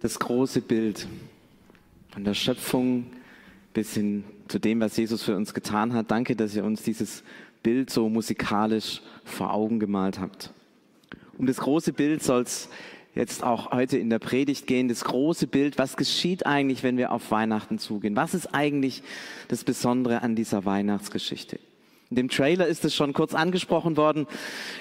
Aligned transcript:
das 0.00 0.18
große 0.18 0.60
Bild 0.60 1.06
von 2.10 2.24
der 2.24 2.34
Schöpfung 2.34 3.06
bis 3.74 3.94
hin 3.94 4.24
zu 4.48 4.58
dem, 4.58 4.80
was 4.80 4.96
Jesus 4.96 5.22
für 5.22 5.36
uns 5.36 5.54
getan 5.54 5.92
hat. 5.92 6.10
Danke, 6.10 6.36
dass 6.36 6.54
ihr 6.54 6.64
uns 6.64 6.82
dieses 6.82 7.22
Bild 7.62 7.90
so 7.90 8.08
musikalisch 8.08 9.02
vor 9.24 9.52
Augen 9.52 9.78
gemalt 9.78 10.18
habt. 10.20 10.52
Um 11.36 11.46
das 11.46 11.58
große 11.58 11.92
Bild 11.92 12.22
soll 12.22 12.42
es 12.42 12.68
jetzt 13.14 13.42
auch 13.42 13.72
heute 13.72 13.98
in 13.98 14.10
der 14.10 14.18
Predigt 14.18 14.66
gehen. 14.66 14.88
Das 14.88 15.04
große 15.04 15.46
Bild, 15.46 15.78
was 15.78 15.96
geschieht 15.96 16.46
eigentlich, 16.46 16.82
wenn 16.82 16.96
wir 16.96 17.12
auf 17.12 17.30
Weihnachten 17.30 17.78
zugehen? 17.78 18.16
Was 18.16 18.34
ist 18.34 18.54
eigentlich 18.54 19.02
das 19.48 19.64
Besondere 19.64 20.22
an 20.22 20.34
dieser 20.34 20.64
Weihnachtsgeschichte? 20.64 21.58
In 22.10 22.16
dem 22.16 22.30
Trailer 22.30 22.66
ist 22.66 22.86
es 22.86 22.94
schon 22.94 23.12
kurz 23.12 23.34
angesprochen 23.34 23.98
worden. 23.98 24.26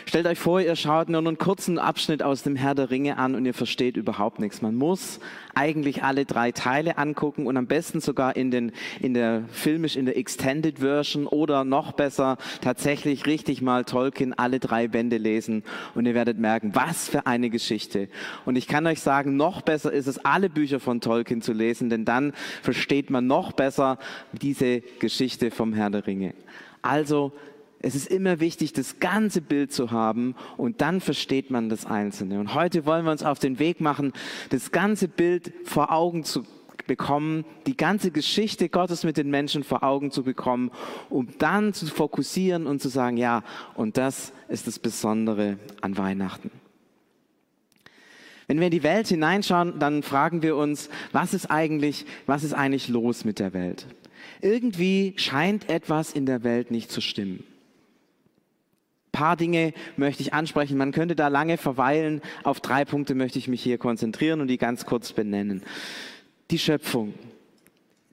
Stellt 0.06 0.28
euch 0.28 0.40
vor, 0.40 0.62
ihr 0.62 0.78
schaut 0.78 1.10
nur 1.10 1.20
einen 1.20 1.38
kurzen 1.38 1.78
Abschnitt 1.78 2.24
aus 2.24 2.44
dem 2.44 2.56
Herr 2.56 2.74
der 2.74 2.90
Ringe 2.90 3.18
an 3.18 3.36
und 3.36 3.46
ihr 3.46 3.54
versteht 3.54 3.98
überhaupt 3.98 4.40
nichts. 4.40 4.62
Man 4.62 4.76
muss 4.76 5.20
eigentlich 5.54 6.04
alle 6.04 6.24
drei 6.24 6.54
Teile 6.54 6.98
angucken 6.98 7.46
und 7.46 7.58
am 7.58 7.68
besten 7.68 8.00
sogar 8.00 8.38
in 8.38 8.50
den, 8.50 8.72
in 9.02 9.14
der 9.14 9.44
filmisch 9.52 9.98
in 9.98 10.06
der 10.06 10.16
Extended 10.16 10.80
Version 10.80 11.28
oder 11.28 11.66
noch 11.66 11.92
besser 11.92 12.38
tatsächlich 12.62 13.26
richtig 13.26 13.62
mal 13.62 13.84
Tolkien 13.84 14.34
alle 14.34 14.62
drei 14.62 14.88
Bände 14.88 15.18
lesen 15.18 15.64
und 15.96 16.06
ihr 16.06 16.14
werdet 16.14 16.40
merken, 16.40 16.76
was 16.76 17.10
für 17.10 17.28
eine 17.28 17.50
Geschichte. 17.50 18.08
Und 18.46 18.56
ich 18.56 18.70
kann 18.70 18.88
euch 18.88 19.02
sagen, 19.02 19.36
noch 19.36 19.64
besser 19.64 19.92
ist 19.92 20.08
es, 20.08 20.18
alle 20.24 20.50
Bücher 20.50 20.80
von 20.80 21.02
Tolkien 21.02 21.42
zu 21.42 21.52
lesen, 21.52 21.90
denn 21.90 22.06
dann 22.06 22.32
versteht 22.62 23.10
man 23.10 23.28
noch 23.28 23.52
besser 23.52 24.00
diese 24.32 24.80
Geschichte 25.00 25.52
vom 25.52 25.74
Herr 25.74 25.90
der 25.90 26.08
Ringe. 26.08 26.34
Also 26.82 27.32
es 27.80 27.96
ist 27.96 28.08
immer 28.08 28.40
wichtig, 28.40 28.74
das 28.74 29.00
ganze 29.00 29.42
Bild 29.42 29.72
zu 29.72 29.92
haben 29.92 30.36
und 30.58 30.82
dann 30.82 31.00
versteht 31.00 31.52
man 31.52 31.70
das 31.70 31.86
Einzelne. 31.86 32.40
Und 32.40 32.54
heute 32.54 32.86
wollen 32.86 33.06
wir 33.06 33.12
uns 33.12 33.24
auf 33.24 33.40
den 33.40 33.60
Weg 33.60 33.82
machen, 33.82 34.14
das 34.50 34.72
ganze 34.72 35.08
Bild 35.08 35.54
vor 35.64 35.92
Augen 35.92 36.24
zu 36.24 36.44
bekommen, 36.88 37.46
die 37.68 37.78
ganze 37.78 38.12
Geschichte 38.12 38.70
Gottes 38.70 39.04
mit 39.04 39.18
den 39.18 39.30
Menschen 39.30 39.64
vor 39.64 39.84
Augen 39.84 40.10
zu 40.10 40.24
bekommen, 40.24 40.72
um 41.10 41.28
dann 41.38 41.74
zu 41.74 41.86
fokussieren 41.86 42.66
und 42.66 42.82
zu 42.82 42.90
sagen, 42.90 43.18
ja, 43.18 43.44
und 43.76 43.98
das 43.98 44.32
ist 44.48 44.68
das 44.68 44.80
Besondere 44.80 45.58
an 45.82 45.98
Weihnachten. 45.98 46.50
Wenn 48.48 48.60
wir 48.60 48.68
in 48.68 48.72
die 48.72 48.84
Welt 48.84 49.10
hineinschauen, 49.10 49.78
dann 49.78 50.04
fragen 50.04 50.42
wir 50.42 50.56
uns, 50.56 50.90
was 51.12 51.34
ist 51.34 51.52
eigentlich, 51.52 52.06
was 52.26 52.46
ist 52.46 52.54
eigentlich 52.54 52.88
los 52.88 53.26
mit 53.26 53.40
der 53.40 53.54
Welt? 53.54 53.86
Irgendwie 54.42 55.14
scheint 55.18 55.70
etwas 55.70 56.14
in 56.14 56.26
der 56.26 56.44
Welt 56.44 56.72
nicht 56.72 56.92
zu 56.92 57.02
stimmen. 57.02 57.44
Ein 59.08 59.12
paar 59.12 59.38
Dinge 59.38 59.74
möchte 59.96 60.22
ich 60.22 60.34
ansprechen. 60.34 60.78
Man 60.78 60.92
könnte 60.92 61.16
da 61.16 61.28
lange 61.28 61.58
verweilen. 61.58 62.22
Auf 62.44 62.60
drei 62.60 62.86
Punkte 62.86 63.16
möchte 63.16 63.40
ich 63.40 63.48
mich 63.48 63.64
hier 63.64 63.78
konzentrieren 63.78 64.42
und 64.42 64.48
die 64.48 64.58
ganz 64.58 64.86
kurz 64.86 65.12
benennen. 65.12 65.64
Die 66.52 66.60
Schöpfung. 66.60 67.14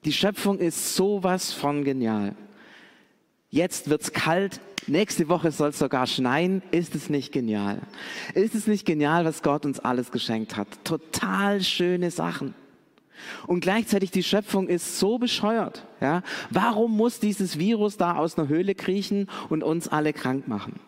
Die 0.03 0.13
Schöpfung 0.13 0.59
ist 0.59 0.95
sowas 0.95 1.53
von 1.53 1.83
genial. 1.83 2.35
Jetzt 3.49 3.89
wird's 3.89 4.11
kalt, 4.11 4.59
nächste 4.87 5.29
Woche 5.29 5.51
soll 5.51 5.69
es 5.69 5.79
sogar 5.79 6.07
schneien. 6.07 6.61
Ist 6.71 6.95
es 6.95 7.09
nicht 7.09 7.31
genial? 7.31 7.81
Ist 8.33 8.55
es 8.55 8.67
nicht 8.67 8.85
genial, 8.85 9.25
was 9.25 9.43
Gott 9.43 9.65
uns 9.65 9.79
alles 9.79 10.11
geschenkt 10.11 10.57
hat? 10.57 10.67
Total 10.83 11.61
schöne 11.61 12.11
Sachen. 12.11 12.53
Und 13.47 13.61
gleichzeitig 13.61 14.11
die 14.11 14.23
Schöpfung 14.23 14.67
ist 14.67 14.99
so 14.99 15.17
bescheuert. 15.17 15.85
Ja? 16.01 16.21
Warum 16.49 16.95
muss 16.95 17.19
dieses 17.19 17.59
Virus 17.59 17.97
da 17.97 18.15
aus 18.15 18.37
einer 18.37 18.47
Höhle 18.47 18.75
kriechen 18.75 19.29
und 19.49 19.63
uns 19.63 19.87
alle 19.87 20.13
krank 20.13 20.47
machen? 20.47 20.79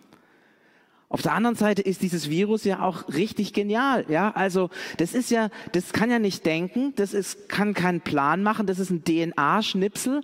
Auf 1.09 1.21
der 1.21 1.31
anderen 1.33 1.55
Seite 1.55 1.81
ist 1.81 2.01
dieses 2.01 2.29
Virus 2.29 2.65
ja 2.65 2.81
auch 2.81 3.07
richtig 3.07 3.53
genial, 3.53 4.03
ja. 4.09 4.31
Also 4.31 4.69
das 4.97 5.13
ist 5.13 5.31
ja, 5.31 5.49
das 5.71 5.93
kann 5.93 6.11
ja 6.11 6.19
nicht 6.19 6.45
denken, 6.45 6.91
das 6.97 7.13
ist, 7.13 7.47
kann 7.47 7.73
keinen 7.73 8.01
Plan 8.01 8.43
machen, 8.43 8.67
das 8.67 8.77
ist 8.77 8.89
ein 8.89 9.05
DNA-Schnipsel, 9.05 10.19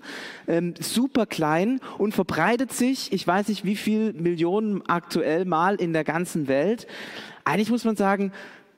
ähm, 0.45 0.73
super 0.81 1.25
klein 1.25 1.79
und 1.97 2.13
verbreitet 2.13 2.73
sich, 2.73 3.13
ich 3.13 3.25
weiß 3.25 3.47
nicht 3.47 3.63
wie 3.63 3.77
viel 3.77 4.11
Millionen 4.11 4.85
aktuell 4.89 5.45
mal 5.45 5.75
in 5.75 5.93
der 5.93 6.03
ganzen 6.03 6.49
Welt. 6.49 6.85
Eigentlich 7.45 7.69
muss 7.69 7.85
man 7.85 7.95
sagen, 7.95 8.33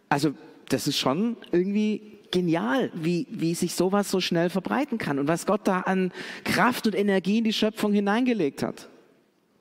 also 0.08 0.36
das 0.70 0.88
ist 0.88 1.00
schon 1.00 1.38
irgendwie 1.52 2.15
genial, 2.36 2.92
wie, 2.94 3.28
wie 3.30 3.56
sich 3.56 3.76
sowas 3.76 4.12
so 4.12 4.20
schnell 4.20 4.50
verbreiten 4.50 4.98
kann 4.98 5.20
und 5.20 5.30
was 5.30 5.46
Gott 5.46 5.62
da 5.64 5.80
an 5.80 6.12
Kraft 6.44 6.86
und 6.86 6.94
Energie 6.94 7.38
in 7.38 7.46
die 7.46 7.54
Schöpfung 7.54 7.94
hineingelegt 7.94 8.62
hat. 8.62 8.90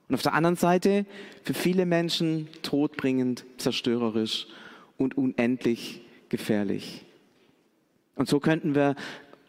Und 0.09 0.15
auf 0.15 0.21
der 0.21 0.33
anderen 0.33 0.57
Seite 0.57 1.05
für 1.43 1.53
viele 1.53 1.85
Menschen 1.85 2.49
todbringend, 2.63 3.45
zerstörerisch 3.57 4.47
und 4.97 5.17
unendlich 5.17 6.01
gefährlich. 6.27 7.05
Und 8.15 8.27
so 8.27 8.41
könnten 8.41 8.75
wir 8.75 8.95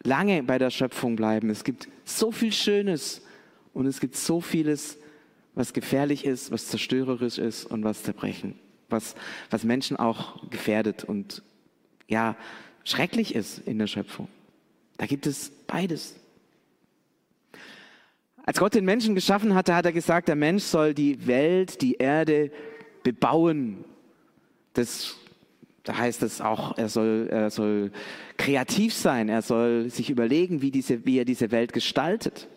lange 0.03 0.41
bei 0.43 0.57
der 0.57 0.69
Schöpfung 0.69 1.17
bleiben. 1.17 1.49
Es 1.49 1.65
gibt 1.65 1.89
so 2.05 2.31
viel 2.31 2.53
Schönes 2.53 3.21
und 3.73 3.87
es 3.87 3.99
gibt 3.99 4.15
so 4.15 4.39
vieles, 4.39 4.97
was 5.53 5.73
gefährlich 5.73 6.23
ist, 6.23 6.49
was 6.49 6.67
zerstörerisch 6.67 7.39
ist 7.39 7.65
und 7.65 7.83
was 7.83 8.03
zerbrechen, 8.03 8.57
was, 8.87 9.15
was 9.49 9.65
Menschen 9.65 9.97
auch 9.97 10.49
gefährdet 10.49 11.03
und 11.03 11.43
ja, 12.07 12.37
schrecklich 12.87 13.35
ist 13.35 13.59
in 13.59 13.79
der 13.79 13.87
Schöpfung. 13.87 14.29
Da 14.97 15.05
gibt 15.05 15.27
es 15.27 15.51
beides. 15.67 16.15
Als 18.45 18.59
Gott 18.59 18.75
den 18.75 18.85
Menschen 18.85 19.13
geschaffen 19.13 19.53
hatte, 19.55 19.75
hat 19.75 19.85
er 19.85 19.91
gesagt, 19.91 20.29
der 20.29 20.35
Mensch 20.35 20.63
soll 20.63 20.93
die 20.93 21.27
Welt, 21.27 21.81
die 21.81 21.95
Erde 21.95 22.49
bebauen. 23.03 23.83
Das, 24.73 25.17
da 25.83 25.97
heißt 25.97 26.23
es 26.23 26.39
auch, 26.39 26.77
er 26.77 26.87
soll, 26.87 27.27
er 27.29 27.49
soll 27.49 27.91
kreativ 28.37 28.93
sein, 28.93 29.27
er 29.27 29.41
soll 29.41 29.89
sich 29.89 30.09
überlegen, 30.09 30.61
wie, 30.61 30.71
diese, 30.71 31.05
wie 31.05 31.19
er 31.19 31.25
diese 31.25 31.51
Welt 31.51 31.73
gestaltet. 31.73 32.47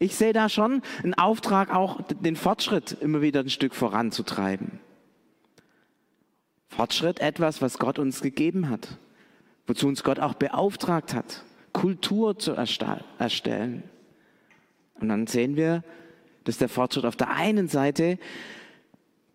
Ich 0.00 0.16
sehe 0.16 0.32
da 0.32 0.48
schon 0.48 0.82
einen 1.04 1.14
Auftrag, 1.14 1.72
auch 1.72 2.02
den 2.02 2.34
Fortschritt 2.34 2.96
immer 3.00 3.22
wieder 3.22 3.40
ein 3.40 3.50
Stück 3.50 3.76
voranzutreiben. 3.76 4.80
Fortschritt 6.66 7.20
etwas, 7.20 7.62
was 7.62 7.78
Gott 7.78 8.00
uns 8.00 8.20
gegeben 8.20 8.68
hat 8.68 8.98
wozu 9.66 9.88
uns 9.88 10.02
Gott 10.02 10.18
auch 10.20 10.34
beauftragt 10.34 11.14
hat, 11.14 11.44
Kultur 11.72 12.38
zu 12.38 12.52
erstellen. 12.52 13.82
Und 15.00 15.08
dann 15.08 15.26
sehen 15.26 15.56
wir, 15.56 15.82
dass 16.44 16.58
der 16.58 16.68
Fortschritt 16.68 17.04
auf 17.04 17.16
der 17.16 17.30
einen 17.30 17.68
Seite 17.68 18.18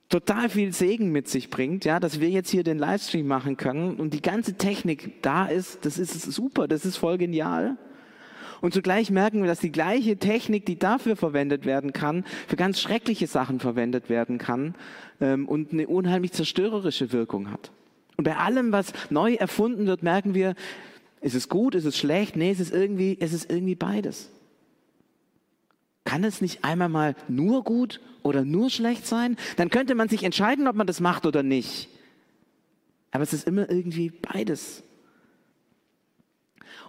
total 0.09 0.49
viel 0.49 0.73
Segen 0.73 1.11
mit 1.11 1.27
sich 1.27 1.49
bringt, 1.49 1.85
ja, 1.85 1.99
dass 1.99 2.19
wir 2.19 2.29
jetzt 2.29 2.49
hier 2.49 2.63
den 2.63 2.79
Livestream 2.79 3.27
machen 3.27 3.57
können 3.57 3.95
und 3.95 4.13
die 4.13 4.21
ganze 4.21 4.55
Technik 4.55 5.21
da 5.21 5.45
ist, 5.45 5.85
das 5.85 5.99
ist 5.99 6.19
super, 6.21 6.67
das 6.67 6.85
ist 6.85 6.97
voll 6.97 7.17
genial. 7.17 7.77
Und 8.61 8.73
zugleich 8.73 9.09
merken 9.09 9.41
wir, 9.41 9.47
dass 9.47 9.59
die 9.59 9.71
gleiche 9.71 10.17
Technik, 10.17 10.65
die 10.65 10.77
dafür 10.77 11.15
verwendet 11.15 11.65
werden 11.65 11.93
kann, 11.93 12.25
für 12.47 12.57
ganz 12.57 12.81
schreckliche 12.81 13.27
Sachen 13.27 13.59
verwendet 13.59 14.09
werden 14.09 14.37
kann 14.37 14.75
ähm, 15.21 15.47
und 15.47 15.71
eine 15.71 15.87
unheimlich 15.87 16.33
zerstörerische 16.33 17.13
Wirkung 17.13 17.51
hat. 17.51 17.71
Und 18.19 18.25
bei 18.25 18.35
allem, 18.35 18.73
was 18.73 18.91
neu 19.09 19.35
erfunden 19.35 19.87
wird, 19.87 20.03
merken 20.03 20.33
wir, 20.33 20.55
ist 21.21 21.35
es 21.35 21.47
gut, 21.47 21.73
ist 21.73 21.85
es 21.85 21.97
schlecht? 21.97 22.35
Nee, 22.35 22.51
es 22.51 22.59
ist 22.59 22.73
irgendwie, 22.73 23.15
es 23.17 23.31
ist 23.31 23.49
irgendwie 23.49 23.75
beides. 23.75 24.29
Kann 26.03 26.25
es 26.25 26.41
nicht 26.41 26.65
einmal 26.65 26.89
mal 26.89 27.15
nur 27.29 27.63
gut 27.63 28.01
oder 28.21 28.43
nur 28.43 28.69
schlecht 28.69 29.07
sein? 29.07 29.37
Dann 29.55 29.69
könnte 29.69 29.95
man 29.95 30.09
sich 30.09 30.23
entscheiden, 30.23 30.67
ob 30.67 30.75
man 30.75 30.85
das 30.85 30.99
macht 30.99 31.25
oder 31.25 31.43
nicht. 31.43 31.87
Aber 33.11 33.23
es 33.23 33.31
ist 33.31 33.47
immer 33.47 33.69
irgendwie 33.69 34.09
beides. 34.09 34.83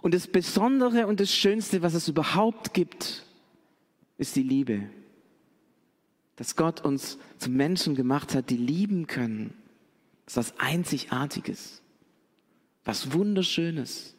Und 0.01 0.13
das 0.13 0.27
Besondere 0.27 1.07
und 1.07 1.21
das 1.21 1.33
Schönste, 1.33 1.81
was 1.81 1.93
es 1.93 2.09
überhaupt 2.09 2.73
gibt, 2.73 3.25
ist 4.17 4.35
die 4.35 4.43
Liebe. 4.43 4.83
Dass 6.35 6.57
Gott 6.57 6.83
uns 6.83 7.17
zu 7.37 7.49
Menschen 7.49 7.95
gemacht 7.95 8.35
hat, 8.35 8.49
die 8.49 8.57
lieben 8.57 9.07
können 9.07 9.53
ist 10.31 10.37
was 10.37 10.57
Einzigartiges, 10.59 11.81
was 12.85 13.11
Wunderschönes. 13.11 14.15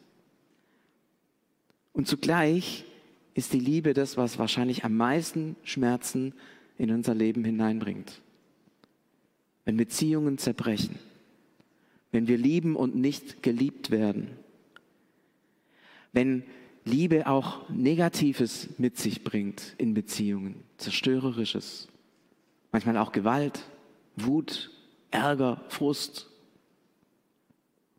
Und 1.91 2.07
zugleich 2.07 2.85
ist 3.33 3.51
die 3.51 3.59
Liebe 3.59 3.95
das, 3.95 4.15
was 4.15 4.37
wahrscheinlich 4.37 4.85
am 4.85 4.95
meisten 4.95 5.55
Schmerzen 5.63 6.35
in 6.77 6.91
unser 6.91 7.15
Leben 7.15 7.43
hineinbringt. 7.43 8.21
Wenn 9.65 9.75
Beziehungen 9.75 10.37
zerbrechen, 10.37 10.99
wenn 12.11 12.27
wir 12.27 12.37
lieben 12.37 12.75
und 12.75 12.95
nicht 12.95 13.41
geliebt 13.41 13.89
werden, 13.89 14.27
wenn 16.11 16.43
Liebe 16.85 17.25
auch 17.25 17.67
Negatives 17.69 18.69
mit 18.77 18.99
sich 18.99 19.23
bringt 19.23 19.73
in 19.79 19.95
Beziehungen, 19.95 20.63
zerstörerisches, 20.77 21.87
manchmal 22.71 22.97
auch 22.97 23.13
Gewalt, 23.13 23.63
Wut, 24.15 24.69
Ärger, 25.13 25.61
Frust. 25.69 26.29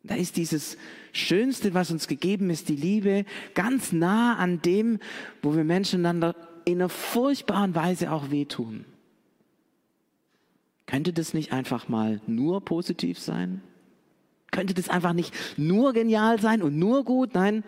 Da 0.03 0.15
ist 0.15 0.37
dieses 0.37 0.77
Schönste, 1.13 1.73
was 1.73 1.89
uns 1.89 2.07
gegeben 2.07 2.49
ist, 2.49 2.69
die 2.69 2.75
Liebe, 2.75 3.25
ganz 3.55 3.91
nah 3.91 4.35
an 4.35 4.61
dem, 4.61 4.99
wo 5.41 5.55
wir 5.55 5.63
Menschen 5.63 6.01
einander 6.05 6.35
in 6.65 6.79
einer 6.79 6.89
furchtbaren 6.89 7.73
Weise 7.73 8.11
auch 8.11 8.29
wehtun. 8.29 8.85
Könnte 10.85 11.13
das 11.13 11.33
nicht 11.33 11.51
einfach 11.51 11.87
mal 11.87 12.21
nur 12.27 12.63
positiv 12.63 13.19
sein? 13.19 13.61
könnte 14.55 14.73
das 14.73 14.89
einfach 14.89 15.13
nicht 15.13 15.33
nur 15.57 15.93
genial 15.93 16.39
sein 16.39 16.61
und 16.61 16.79
nur 16.79 17.03
gut? 17.03 17.33
Nein. 17.33 17.63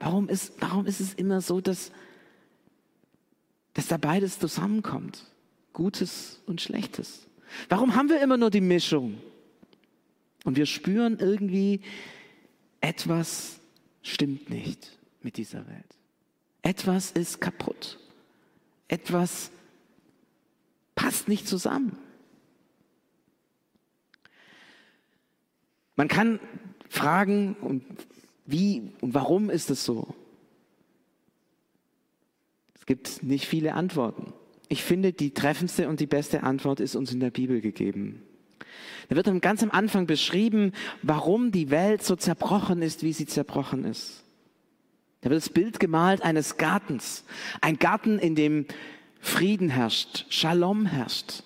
Warum 0.00 0.28
ist, 0.28 0.52
warum 0.60 0.86
ist 0.86 1.00
es 1.00 1.14
immer 1.14 1.40
so, 1.40 1.60
dass, 1.60 1.92
dass 3.74 3.86
da 3.86 3.96
beides 3.96 4.38
zusammenkommt? 4.38 5.24
Gutes 5.72 6.42
und 6.46 6.60
Schlechtes. 6.60 7.26
Warum 7.68 7.94
haben 7.94 8.08
wir 8.08 8.20
immer 8.20 8.36
nur 8.36 8.50
die 8.50 8.60
Mischung? 8.60 9.18
Und 10.44 10.56
wir 10.56 10.66
spüren 10.66 11.18
irgendwie, 11.18 11.80
etwas 12.80 13.58
stimmt 14.02 14.50
nicht 14.50 14.98
mit 15.22 15.36
dieser 15.36 15.66
Welt. 15.66 15.96
Etwas 16.62 17.10
ist 17.12 17.40
kaputt. 17.40 17.98
Etwas 18.88 19.50
passt 20.94 21.28
nicht 21.28 21.48
zusammen. 21.48 21.98
Man 25.96 26.08
kann 26.08 26.40
fragen, 26.88 27.54
und 27.60 27.84
wie 28.46 28.92
und 29.00 29.14
warum 29.14 29.48
ist 29.50 29.70
es 29.70 29.84
so? 29.84 30.14
Es 32.74 32.86
gibt 32.86 33.22
nicht 33.22 33.46
viele 33.46 33.74
Antworten. 33.74 34.32
Ich 34.68 34.82
finde, 34.82 35.12
die 35.12 35.32
treffendste 35.32 35.88
und 35.88 36.00
die 36.00 36.06
beste 36.06 36.42
Antwort 36.42 36.80
ist 36.80 36.96
uns 36.96 37.12
in 37.12 37.20
der 37.20 37.30
Bibel 37.30 37.60
gegeben. 37.60 38.22
Da 39.08 39.16
wird 39.16 39.42
ganz 39.42 39.62
am 39.62 39.70
Anfang 39.70 40.06
beschrieben, 40.06 40.72
warum 41.02 41.52
die 41.52 41.70
Welt 41.70 42.02
so 42.02 42.16
zerbrochen 42.16 42.82
ist, 42.82 43.02
wie 43.02 43.12
sie 43.12 43.26
zerbrochen 43.26 43.84
ist. 43.84 44.24
Da 45.20 45.30
wird 45.30 45.42
das 45.42 45.50
Bild 45.50 45.80
gemalt 45.80 46.22
eines 46.22 46.56
Gartens. 46.56 47.24
Ein 47.60 47.78
Garten, 47.78 48.18
in 48.18 48.34
dem 48.34 48.66
Frieden 49.20 49.70
herrscht, 49.70 50.26
Shalom 50.28 50.86
herrscht. 50.86 51.42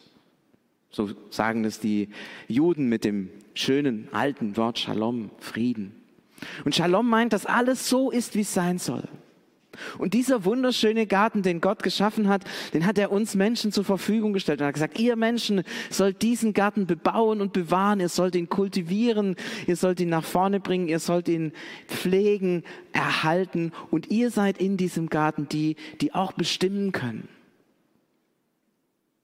So 0.91 1.11
sagen 1.31 1.63
das 1.63 1.79
die 1.79 2.09
Juden 2.49 2.89
mit 2.89 3.05
dem 3.05 3.31
schönen 3.55 4.09
alten 4.13 4.57
Wort 4.57 4.79
Shalom, 4.79 5.31
Frieden. 5.39 5.95
Und 6.65 6.75
Shalom 6.75 7.09
meint, 7.09 7.33
dass 7.33 7.47
alles 7.47 7.89
so 7.89 8.11
ist, 8.11 8.35
wie 8.35 8.41
es 8.41 8.53
sein 8.53 8.79
soll. 8.79 9.05
Und 9.99 10.15
dieser 10.15 10.45
wunderschöne 10.45 11.07
Garten, 11.07 11.43
den 11.43 11.61
Gott 11.61 11.83
geschaffen 11.83 12.29
hat, 12.29 12.45
den 12.75 12.87
hat 12.87 12.99
er 12.99 13.13
uns 13.13 13.35
Menschen 13.35 13.73
zur 13.73 13.85
Verfügung 13.85 14.33
gestellt. 14.33 14.61
Und 14.61 14.67
hat 14.67 14.75
gesagt, 14.75 14.99
ihr 14.99 15.17
Menschen 15.17 15.63
sollt 15.91 16.23
diesen 16.23 16.53
Garten 16.53 16.87
bebauen 16.87 17.41
und 17.41 17.53
bewahren, 17.53 18.01
ihr 18.01 18.09
sollt 18.09 18.35
ihn 18.35 18.49
kultivieren, 18.49 19.37
ihr 19.67 19.77
sollt 19.77 20.01
ihn 20.01 20.09
nach 20.09 20.25
vorne 20.25 20.61
bringen, 20.61 20.89
ihr 20.89 20.99
sollt 20.99 21.29
ihn 21.29 21.53
pflegen, 21.87 22.65
erhalten. 22.93 23.73
Und 23.91 24.11
ihr 24.11 24.31
seid 24.31 24.59
in 24.59 24.77
diesem 24.77 25.09
Garten 25.09 25.49
die, 25.49 25.77
die 26.01 26.15
auch 26.15 26.33
bestimmen 26.33 26.93
können. 26.93 27.29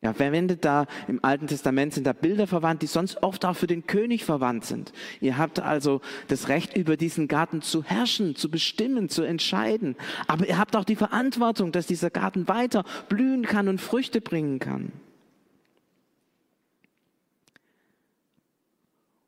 Ja, 0.04 0.12
verwendet 0.12 0.66
da 0.66 0.86
im 1.08 1.24
Alten 1.24 1.46
Testament 1.46 1.94
sind 1.94 2.06
da 2.06 2.12
Bilder 2.12 2.46
verwandt, 2.46 2.82
die 2.82 2.86
sonst 2.86 3.22
oft 3.22 3.46
auch 3.46 3.56
für 3.56 3.66
den 3.66 3.86
König 3.86 4.26
verwandt 4.26 4.66
sind. 4.66 4.92
Ihr 5.22 5.38
habt 5.38 5.60
also 5.60 6.02
das 6.28 6.48
Recht, 6.48 6.76
über 6.76 6.98
diesen 6.98 7.26
Garten 7.26 7.62
zu 7.62 7.82
herrschen, 7.82 8.36
zu 8.36 8.50
bestimmen, 8.50 9.08
zu 9.08 9.22
entscheiden. 9.22 9.96
Aber 10.26 10.46
ihr 10.46 10.58
habt 10.58 10.76
auch 10.76 10.84
die 10.84 10.94
Verantwortung, 10.94 11.72
dass 11.72 11.86
dieser 11.86 12.10
Garten 12.10 12.48
weiter 12.48 12.84
blühen 13.08 13.46
kann 13.46 13.66
und 13.66 13.80
Früchte 13.80 14.20
bringen 14.20 14.58
kann. 14.58 14.92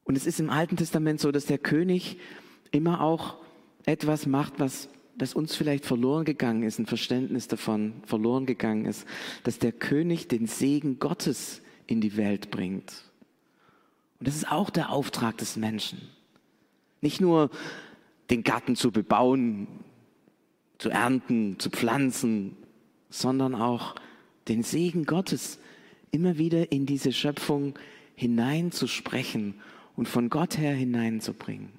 Und 0.05 0.19
es 0.19 0.27
ist 0.27 0.41
im 0.41 0.51
Alten 0.51 0.77
Testament 0.77 1.21
so, 1.21 1.33
dass 1.33 1.47
der 1.47 1.59
König 1.59 2.19
immer 2.71 3.01
auch 3.01 3.37
etwas 3.87 4.27
macht, 4.27 4.61
was 4.61 4.91
dass 5.17 5.35
uns 5.35 5.57
vielleicht 5.57 5.87
verloren 5.87 6.25
gegangen 6.25 6.63
ist, 6.63 6.79
ein 6.79 6.87
Verständnis 6.87 7.49
davon 7.49 7.95
verloren 8.05 8.47
gegangen 8.47 8.85
ist, 8.85 9.07
dass 9.45 9.59
der 9.59 9.73
König 9.73 10.29
den 10.29 10.47
Segen 10.47 10.99
Gottes 10.99 11.63
in 11.87 12.01
die 12.01 12.17
Welt 12.17 12.51
bringt. 12.51 13.05
Und 14.19 14.29
das 14.29 14.37
ist 14.37 14.51
auch 14.51 14.71
der 14.71 14.91
Auftrag 14.91 15.39
des 15.39 15.57
Menschen. 15.57 16.01
Nicht 17.01 17.21
nur 17.21 17.51
den 18.31 18.43
Garten 18.43 18.77
zu 18.77 18.91
bebauen, 18.91 19.69
zu 20.79 20.91
ernten, 20.91 21.59
zu 21.59 21.71
pflanzen, 21.71 22.57
sondern 23.09 23.55
auch 23.55 23.95
den 24.49 24.63
Segen 24.63 25.05
Gottes 25.05 25.59
immer 26.11 26.39
wieder 26.39 26.73
in 26.73 26.87
diese 26.87 27.13
Schöpfung 27.13 27.75
hineinzusprechen 28.15 29.55
und 29.97 30.09
von 30.09 30.31
Gott 30.31 30.59
her 30.59 30.75
hineinzubringen. 30.75 31.76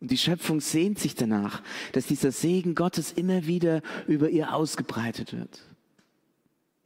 Und 0.00 0.10
die 0.10 0.18
Schöpfung 0.18 0.60
sehnt 0.60 0.98
sich 0.98 1.14
danach, 1.14 1.62
dass 1.92 2.06
dieser 2.06 2.32
Segen 2.32 2.74
Gottes 2.74 3.12
immer 3.12 3.46
wieder 3.46 3.82
über 4.06 4.28
ihr 4.28 4.54
ausgebreitet 4.54 5.32
wird. 5.32 5.62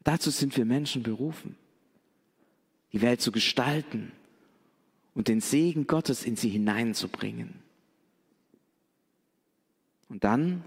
Dazu 0.05 0.31
sind 0.31 0.57
wir 0.57 0.65
Menschen 0.65 1.03
berufen, 1.03 1.57
die 2.93 3.03
Welt 3.03 3.21
zu 3.21 3.33
gestalten 3.33 4.13
und 5.15 5.29
den 5.29 5.41
Segen 5.41 5.87
Gottes 5.87 6.25
in 6.25 6.37
sie 6.37 6.49
hineinzubringen. 6.49 7.55
Und 10.09 10.25
dann 10.25 10.65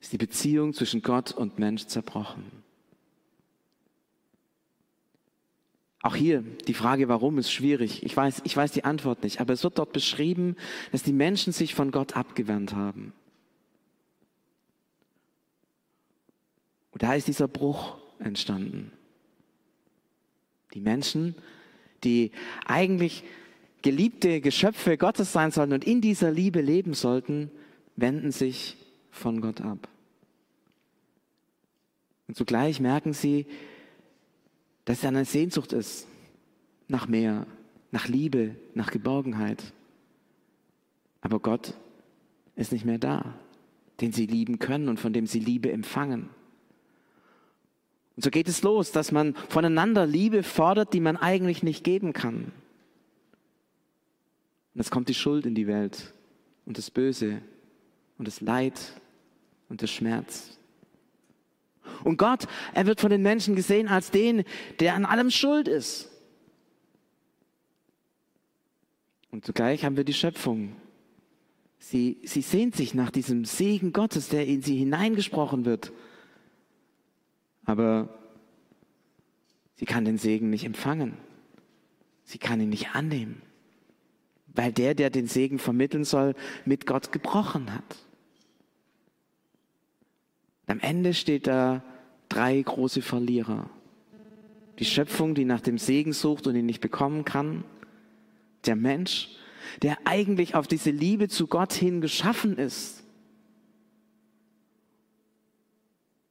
ist 0.00 0.12
die 0.12 0.18
Beziehung 0.18 0.74
zwischen 0.74 1.02
Gott 1.02 1.32
und 1.32 1.58
Mensch 1.58 1.86
zerbrochen. 1.86 2.63
Auch 6.04 6.16
hier 6.16 6.42
die 6.42 6.74
Frage, 6.74 7.08
warum, 7.08 7.38
ist 7.38 7.50
schwierig. 7.50 8.02
Ich 8.02 8.14
weiß, 8.14 8.42
ich 8.44 8.54
weiß 8.54 8.72
die 8.72 8.84
Antwort 8.84 9.22
nicht, 9.22 9.40
aber 9.40 9.54
es 9.54 9.64
wird 9.64 9.78
dort 9.78 9.94
beschrieben, 9.94 10.54
dass 10.92 11.02
die 11.02 11.14
Menschen 11.14 11.50
sich 11.50 11.74
von 11.74 11.92
Gott 11.92 12.14
abgewandt 12.14 12.74
haben. 12.74 13.14
Und 16.90 17.02
da 17.02 17.14
ist 17.14 17.26
dieser 17.26 17.48
Bruch 17.48 17.96
entstanden. 18.18 18.92
Die 20.74 20.80
Menschen, 20.82 21.36
die 22.04 22.32
eigentlich 22.66 23.24
geliebte 23.80 24.42
Geschöpfe 24.42 24.98
Gottes 24.98 25.32
sein 25.32 25.52
sollten 25.52 25.72
und 25.72 25.86
in 25.86 26.02
dieser 26.02 26.30
Liebe 26.30 26.60
leben 26.60 26.92
sollten, 26.92 27.50
wenden 27.96 28.30
sich 28.30 28.76
von 29.10 29.40
Gott 29.40 29.62
ab. 29.62 29.88
Und 32.28 32.36
zugleich 32.36 32.78
merken 32.78 33.14
sie, 33.14 33.46
dass 34.84 34.98
es 34.98 35.04
eine 35.04 35.24
Sehnsucht 35.24 35.72
ist 35.72 36.06
nach 36.88 37.08
mehr, 37.08 37.46
nach 37.90 38.08
Liebe, 38.08 38.56
nach 38.74 38.90
Geborgenheit. 38.90 39.72
Aber 41.20 41.40
Gott 41.40 41.74
ist 42.56 42.72
nicht 42.72 42.84
mehr 42.84 42.98
da, 42.98 43.34
den 44.00 44.12
sie 44.12 44.26
lieben 44.26 44.58
können 44.58 44.88
und 44.88 45.00
von 45.00 45.12
dem 45.12 45.26
sie 45.26 45.40
Liebe 45.40 45.72
empfangen. 45.72 46.28
Und 48.16 48.22
so 48.22 48.30
geht 48.30 48.48
es 48.48 48.62
los, 48.62 48.92
dass 48.92 49.10
man 49.10 49.34
voneinander 49.34 50.06
Liebe 50.06 50.42
fordert, 50.42 50.92
die 50.92 51.00
man 51.00 51.16
eigentlich 51.16 51.62
nicht 51.62 51.82
geben 51.82 52.12
kann. 52.12 52.52
Und 54.74 54.80
es 54.80 54.90
kommt 54.90 55.08
die 55.08 55.14
Schuld 55.14 55.46
in 55.46 55.54
die 55.54 55.66
Welt 55.66 56.14
und 56.66 56.78
das 56.78 56.90
Böse 56.90 57.40
und 58.18 58.28
das 58.28 58.40
Leid 58.40 59.00
und 59.68 59.80
der 59.80 59.86
Schmerz. 59.86 60.58
Und 62.02 62.16
Gott, 62.16 62.46
er 62.72 62.86
wird 62.86 63.00
von 63.00 63.10
den 63.10 63.22
Menschen 63.22 63.56
gesehen 63.56 63.88
als 63.88 64.10
den, 64.10 64.44
der 64.80 64.94
an 64.94 65.04
allem 65.04 65.30
schuld 65.30 65.68
ist. 65.68 66.10
Und 69.30 69.44
zugleich 69.44 69.84
haben 69.84 69.96
wir 69.96 70.04
die 70.04 70.12
Schöpfung. 70.12 70.76
Sie, 71.78 72.18
sie 72.24 72.40
sehnt 72.40 72.76
sich 72.76 72.94
nach 72.94 73.10
diesem 73.10 73.44
Segen 73.44 73.92
Gottes, 73.92 74.28
der 74.28 74.46
in 74.46 74.62
sie 74.62 74.76
hineingesprochen 74.76 75.64
wird. 75.64 75.92
Aber 77.64 78.08
sie 79.74 79.84
kann 79.84 80.04
den 80.04 80.18
Segen 80.18 80.50
nicht 80.50 80.64
empfangen. 80.64 81.16
Sie 82.24 82.38
kann 82.38 82.60
ihn 82.60 82.70
nicht 82.70 82.94
annehmen, 82.94 83.42
weil 84.46 84.72
der, 84.72 84.94
der 84.94 85.10
den 85.10 85.26
Segen 85.26 85.58
vermitteln 85.58 86.04
soll, 86.04 86.34
mit 86.64 86.86
Gott 86.86 87.12
gebrochen 87.12 87.74
hat. 87.74 87.98
Am 90.74 90.80
Ende 90.80 91.14
steht 91.14 91.46
da 91.46 91.84
drei 92.28 92.60
große 92.60 93.00
Verlierer. 93.00 93.70
Die 94.80 94.84
Schöpfung, 94.84 95.36
die 95.36 95.44
nach 95.44 95.60
dem 95.60 95.78
Segen 95.78 96.12
sucht 96.12 96.48
und 96.48 96.56
ihn 96.56 96.66
nicht 96.66 96.80
bekommen 96.80 97.24
kann. 97.24 97.62
Der 98.66 98.74
Mensch, 98.74 99.28
der 99.82 99.98
eigentlich 100.04 100.56
auf 100.56 100.66
diese 100.66 100.90
Liebe 100.90 101.28
zu 101.28 101.46
Gott 101.46 101.72
hin 101.72 102.00
geschaffen 102.00 102.58
ist 102.58 103.04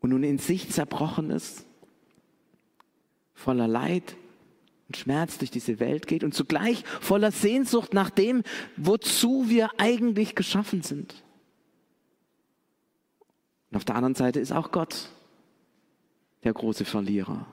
und 0.01 0.09
nun 0.09 0.23
in 0.23 0.39
sich 0.39 0.69
zerbrochen 0.69 1.29
ist, 1.29 1.65
voller 3.33 3.69
Leid 3.69 4.17
und 4.89 4.97
Schmerz 4.97 5.37
durch 5.37 5.51
diese 5.51 5.79
Welt 5.79 6.05
geht 6.05 6.25
und 6.25 6.33
zugleich 6.33 6.83
voller 6.99 7.31
Sehnsucht 7.31 7.93
nach 7.93 8.09
dem, 8.09 8.43
wozu 8.75 9.45
wir 9.47 9.69
eigentlich 9.77 10.35
geschaffen 10.35 10.81
sind. 10.81 11.23
Und 13.73 13.77
auf 13.77 13.85
der 13.85 13.95
anderen 13.95 14.13
Seite 14.13 14.39
ist 14.39 14.51
auch 14.51 14.71
Gott 14.71 15.09
der 16.43 16.53
große 16.53 16.85
Verlierer. 16.85 17.47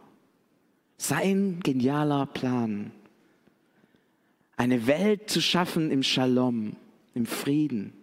Sein 0.98 1.60
genialer 1.60 2.26
Plan, 2.26 2.90
eine 4.58 4.86
Welt 4.86 5.30
zu 5.30 5.40
schaffen 5.40 5.90
im 5.90 6.02
Shalom, 6.02 6.76
im 7.14 7.24
Frieden, 7.24 7.94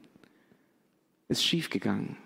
ist 1.27 1.45
schiefgegangen. 1.45 2.17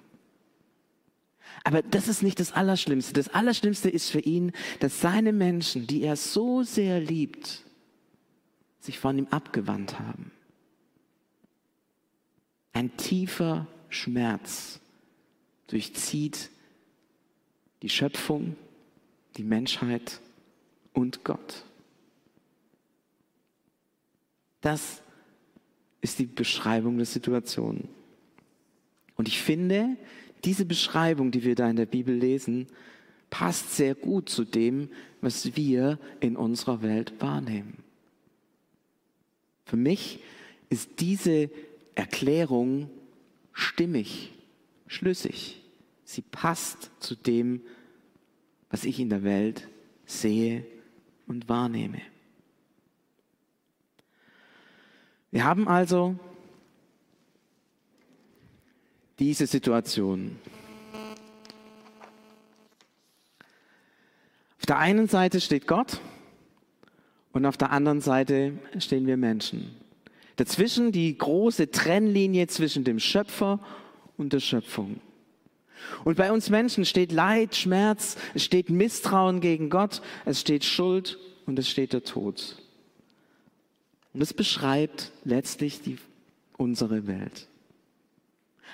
Aber 1.65 1.81
das 1.81 2.07
ist 2.07 2.23
nicht 2.23 2.39
das 2.39 2.53
Allerschlimmste. 2.53 3.11
Das 3.11 3.27
Allerschlimmste 3.27 3.89
ist 3.89 4.11
für 4.11 4.21
ihn, 4.21 4.53
dass 4.79 5.01
seine 5.01 5.33
Menschen, 5.33 5.87
die 5.87 6.03
er 6.03 6.15
so 6.15 6.63
sehr 6.63 7.01
liebt, 7.01 7.65
sich 8.79 8.97
von 8.97 9.17
ihm 9.17 9.27
abgewandt 9.29 9.99
haben. 9.99 10.31
Ein 12.71 12.95
tiefer 12.95 13.67
Schmerz 13.89 14.79
durchzieht 15.71 16.49
die 17.81 17.89
Schöpfung, 17.89 18.55
die 19.37 19.43
Menschheit 19.43 20.19
und 20.93 21.23
Gott. 21.23 21.63
Das 24.61 25.01
ist 26.01 26.19
die 26.19 26.25
Beschreibung 26.25 26.97
der 26.97 27.05
Situation. 27.05 27.87
Und 29.15 29.27
ich 29.27 29.41
finde, 29.41 29.97
diese 30.43 30.65
Beschreibung, 30.65 31.31
die 31.31 31.43
wir 31.43 31.55
da 31.55 31.69
in 31.69 31.75
der 31.75 31.85
Bibel 31.85 32.15
lesen, 32.15 32.67
passt 33.29 33.75
sehr 33.75 33.95
gut 33.95 34.29
zu 34.29 34.43
dem, 34.43 34.89
was 35.21 35.55
wir 35.55 35.99
in 36.19 36.35
unserer 36.35 36.81
Welt 36.81 37.13
wahrnehmen. 37.19 37.83
Für 39.65 39.77
mich 39.77 40.19
ist 40.69 40.99
diese 40.99 41.49
Erklärung 41.95 42.89
stimmig, 43.53 44.31
schlüssig. 44.87 45.60
Sie 46.11 46.23
passt 46.23 46.91
zu 46.99 47.15
dem, 47.15 47.61
was 48.69 48.83
ich 48.83 48.99
in 48.99 49.07
der 49.07 49.23
Welt 49.23 49.69
sehe 50.05 50.65
und 51.25 51.47
wahrnehme. 51.47 52.01
Wir 55.31 55.45
haben 55.45 55.69
also 55.69 56.19
diese 59.19 59.47
Situation. 59.47 60.37
Auf 64.59 64.65
der 64.67 64.79
einen 64.79 65.07
Seite 65.07 65.39
steht 65.39 65.65
Gott 65.65 66.01
und 67.31 67.45
auf 67.45 67.55
der 67.55 67.71
anderen 67.71 68.01
Seite 68.01 68.59
stehen 68.79 69.07
wir 69.07 69.15
Menschen. 69.15 69.77
Dazwischen 70.35 70.91
die 70.91 71.17
große 71.17 71.71
Trennlinie 71.71 72.47
zwischen 72.47 72.83
dem 72.83 72.99
Schöpfer 72.99 73.61
und 74.17 74.33
der 74.33 74.41
Schöpfung. 74.41 74.99
Und 76.03 76.17
bei 76.17 76.31
uns 76.31 76.49
Menschen 76.49 76.85
steht 76.85 77.11
Leid, 77.11 77.55
Schmerz, 77.55 78.17
es 78.33 78.43
steht 78.43 78.69
Misstrauen 78.69 79.41
gegen 79.41 79.69
Gott, 79.69 80.01
es 80.25 80.41
steht 80.41 80.65
Schuld 80.65 81.17
und 81.45 81.59
es 81.59 81.69
steht 81.69 81.93
der 81.93 82.03
Tod. 82.03 82.57
Und 84.13 84.21
es 84.21 84.33
beschreibt 84.33 85.11
letztlich 85.23 85.81
die, 85.81 85.97
unsere 86.57 87.07
Welt. 87.07 87.47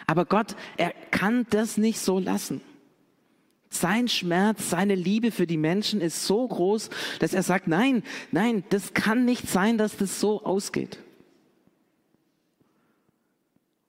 Aber 0.06 0.26
Gott, 0.26 0.56
er 0.78 0.94
kann 1.12 1.46
das 1.50 1.78
nicht 1.78 2.00
so 2.00 2.20
lassen. 2.20 2.62
Sein 3.70 4.08
Schmerz, 4.08 4.70
seine 4.70 4.96
Liebe 4.96 5.32
für 5.32 5.46
die 5.46 5.58
Menschen 5.58 6.00
ist 6.00 6.26
so 6.26 6.48
groß, 6.48 6.90
dass 7.20 7.34
er 7.34 7.44
sagt, 7.44 7.68
nein, 7.68 8.04
nein, 8.32 8.64
das 8.70 8.94
kann 8.94 9.26
nicht 9.26 9.50
sein, 9.50 9.78
dass 9.78 9.98
das 9.98 10.20
so 10.20 10.44
ausgeht. 10.44 11.00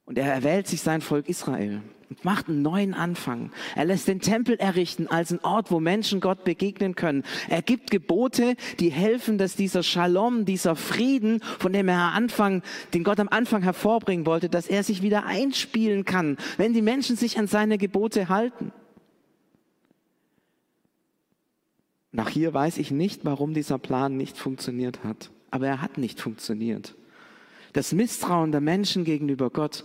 Und 0.08 0.16
er 0.16 0.32
erwählt 0.32 0.66
sich 0.66 0.80
sein 0.80 1.02
Volk 1.02 1.28
Israel 1.28 1.82
und 2.08 2.24
macht 2.24 2.48
einen 2.48 2.62
neuen 2.62 2.94
Anfang. 2.94 3.50
Er 3.76 3.84
lässt 3.84 4.08
den 4.08 4.20
Tempel 4.20 4.56
errichten 4.56 5.06
als 5.06 5.30
einen 5.30 5.40
Ort, 5.40 5.70
wo 5.70 5.80
Menschen 5.80 6.20
Gott 6.20 6.44
begegnen 6.44 6.94
können. 6.94 7.24
Er 7.50 7.60
gibt 7.60 7.90
Gebote, 7.90 8.56
die 8.80 8.88
helfen, 8.88 9.36
dass 9.36 9.54
dieser 9.54 9.82
Shalom, 9.82 10.46
dieser 10.46 10.76
Frieden, 10.76 11.42
von 11.58 11.74
dem 11.74 11.88
er 11.88 12.14
Anfang, 12.14 12.62
den 12.94 13.04
Gott 13.04 13.20
am 13.20 13.28
Anfang 13.28 13.62
hervorbringen 13.62 14.24
wollte, 14.24 14.48
dass 14.48 14.66
er 14.66 14.82
sich 14.82 15.02
wieder 15.02 15.26
einspielen 15.26 16.06
kann, 16.06 16.38
wenn 16.56 16.72
die 16.72 16.80
Menschen 16.80 17.14
sich 17.14 17.38
an 17.38 17.46
seine 17.46 17.76
Gebote 17.76 18.30
halten. 18.30 18.72
Nach 22.12 22.30
hier 22.30 22.54
weiß 22.54 22.78
ich 22.78 22.90
nicht, 22.90 23.26
warum 23.26 23.52
dieser 23.52 23.76
Plan 23.76 24.16
nicht 24.16 24.38
funktioniert 24.38 25.04
hat. 25.04 25.30
Aber 25.50 25.66
er 25.66 25.82
hat 25.82 25.98
nicht 25.98 26.18
funktioniert. 26.18 26.94
Das 27.78 27.92
Misstrauen 27.92 28.50
der 28.50 28.60
Menschen 28.60 29.04
gegenüber 29.04 29.50
Gott 29.50 29.84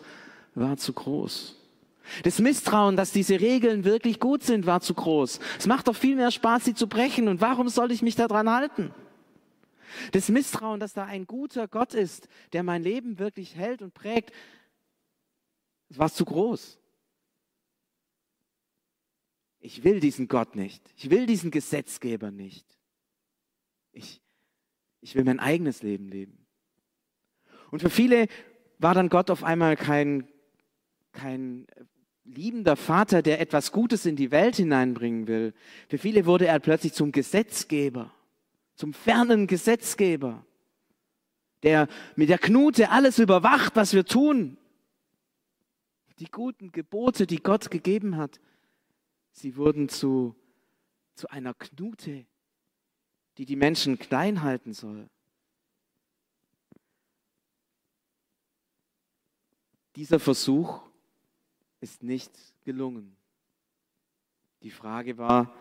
war 0.56 0.78
zu 0.78 0.94
groß. 0.94 1.56
Das 2.24 2.40
Misstrauen, 2.40 2.98
dass 2.98 3.12
diese 3.12 3.40
Regeln 3.40 3.84
wirklich 3.84 4.20
gut 4.20 4.42
sind, 4.42 4.66
war 4.66 4.82
zu 4.82 4.96
groß. 4.96 5.40
Es 5.60 5.68
macht 5.68 5.88
doch 5.88 5.96
viel 5.96 6.16
mehr 6.16 6.32
Spaß, 6.32 6.66
sie 6.66 6.74
zu 6.74 6.88
brechen. 6.88 7.28
Und 7.28 7.40
warum 7.40 7.70
soll 7.70 7.92
ich 7.92 8.02
mich 8.02 8.16
daran 8.16 8.50
halten? 8.50 8.92
Das 10.12 10.30
Misstrauen, 10.30 10.80
dass 10.80 10.94
da 10.94 11.06
ein 11.06 11.28
guter 11.28 11.68
Gott 11.68 11.94
ist, 11.94 12.30
der 12.54 12.64
mein 12.64 12.82
Leben 12.82 13.20
wirklich 13.20 13.56
hält 13.58 13.84
und 13.84 13.94
prägt, 13.94 14.34
war 15.90 16.12
zu 16.12 16.26
groß. 16.26 16.80
Ich 19.60 19.84
will 19.84 20.00
diesen 20.00 20.28
Gott 20.28 20.56
nicht. 20.56 20.82
Ich 20.98 21.12
will 21.12 21.28
diesen 21.28 21.52
Gesetzgeber 21.52 22.32
nicht. 22.32 22.66
Ich, 23.92 24.20
ich 25.00 25.14
will 25.14 25.26
mein 25.26 25.40
eigenes 25.40 25.84
Leben 25.84 26.10
leben. 26.10 26.43
Und 27.74 27.80
für 27.80 27.90
viele 27.90 28.28
war 28.78 28.94
dann 28.94 29.10
Gott 29.10 29.32
auf 29.32 29.44
einmal 29.44 29.76
kein, 29.76 30.28
kein 31.12 31.66
liebender 32.24 32.76
Vater, 32.76 33.24
der 33.24 33.42
etwas 33.42 33.72
Gutes 33.72 34.06
in 34.06 34.16
die 34.16 34.30
Welt 34.30 34.58
hineinbringen 34.58 35.26
will. 35.26 35.56
Für 35.90 35.98
viele 35.98 36.28
wurde 36.28 36.46
er 36.46 36.60
plötzlich 36.60 36.94
zum 36.94 37.12
Gesetzgeber, 37.12 38.14
zum 38.76 38.94
fernen 38.94 39.48
Gesetzgeber, 39.48 40.46
der 41.64 41.88
mit 42.16 42.30
der 42.30 42.38
Knute 42.38 42.92
alles 42.92 43.18
überwacht, 43.18 43.76
was 43.76 43.96
wir 43.96 44.06
tun. 44.06 44.60
Die 46.20 46.30
guten 46.30 46.72
Gebote, 46.72 47.26
die 47.26 47.42
Gott 47.42 47.72
gegeben 47.72 48.18
hat, 48.18 48.40
sie 49.32 49.58
wurden 49.58 49.90
zu, 49.90 50.36
zu 51.16 51.28
einer 51.32 51.56
Knute, 51.56 52.28
die 53.40 53.46
die 53.46 53.56
Menschen 53.56 53.98
klein 53.98 54.44
halten 54.44 54.74
soll. 54.74 55.10
Dieser 59.96 60.20
Versuch 60.20 60.82
ist 61.82 62.02
nicht 62.02 62.32
gelungen. 62.64 63.16
Die 64.64 64.72
Frage 64.72 65.18
war, 65.18 65.54